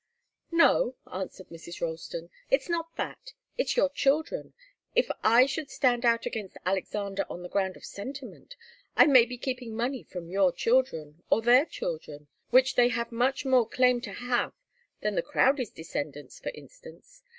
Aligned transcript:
"No," 0.51 0.95
answered 1.13 1.49
Mrs. 1.49 1.79
Ralston. 1.79 2.31
"It's 2.49 2.67
not 2.67 2.95
that. 2.95 3.33
It's 3.55 3.77
your 3.77 3.89
children. 3.89 4.55
If 4.95 5.11
I 5.23 5.45
should 5.45 5.69
stand 5.69 6.05
out 6.07 6.25
against 6.25 6.57
Alexander 6.65 7.23
on 7.29 7.43
the 7.43 7.49
ground 7.49 7.77
of 7.77 7.85
sentiment, 7.85 8.55
I 8.95 9.05
may 9.05 9.25
be 9.25 9.37
keeping 9.37 9.75
money 9.75 10.01
from 10.01 10.27
your 10.31 10.53
children, 10.53 11.21
or 11.29 11.43
their 11.43 11.67
children, 11.67 12.29
which 12.49 12.73
they 12.73 12.87
have 12.89 13.11
much 13.11 13.45
more 13.45 13.69
claim 13.69 14.01
to 14.01 14.13
have 14.13 14.53
than 15.01 15.13
the 15.13 15.21
Crowdies' 15.21 15.69
descendants, 15.69 16.39
for 16.39 16.49
instance. 16.55 17.21